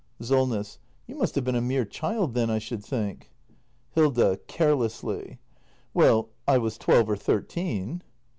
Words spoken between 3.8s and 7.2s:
Hilda. [Carelessly.] Well, I was twelve or